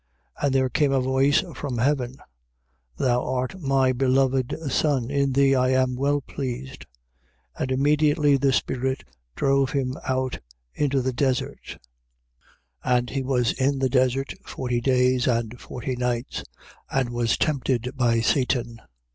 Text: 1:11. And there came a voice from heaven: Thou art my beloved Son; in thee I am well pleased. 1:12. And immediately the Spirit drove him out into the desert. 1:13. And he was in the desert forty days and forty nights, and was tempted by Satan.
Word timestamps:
1:11. 0.39 0.43
And 0.47 0.55
there 0.55 0.69
came 0.69 0.91
a 0.91 0.99
voice 0.99 1.43
from 1.53 1.77
heaven: 1.77 2.15
Thou 2.97 3.23
art 3.23 3.61
my 3.61 3.93
beloved 3.93 4.57
Son; 4.67 5.11
in 5.11 5.33
thee 5.33 5.53
I 5.53 5.69
am 5.79 5.95
well 5.95 6.21
pleased. 6.21 6.87
1:12. 7.59 7.61
And 7.61 7.71
immediately 7.71 8.35
the 8.37 8.51
Spirit 8.51 9.03
drove 9.35 9.73
him 9.73 9.95
out 10.03 10.39
into 10.73 11.03
the 11.03 11.13
desert. 11.13 11.77
1:13. 12.83 12.97
And 12.97 13.09
he 13.11 13.21
was 13.21 13.51
in 13.53 13.77
the 13.77 13.89
desert 13.89 14.33
forty 14.43 14.81
days 14.81 15.27
and 15.27 15.61
forty 15.61 15.95
nights, 15.95 16.45
and 16.89 17.09
was 17.11 17.37
tempted 17.37 17.91
by 17.95 18.21
Satan. 18.21 18.81